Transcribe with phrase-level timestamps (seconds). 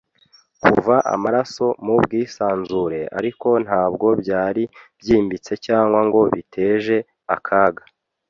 [0.63, 4.63] kuva amaraso mu bwisanzure, ariko ntabwo byari
[4.99, 6.97] byimbitse cyangwa ngo biteje
[7.35, 7.83] akaga,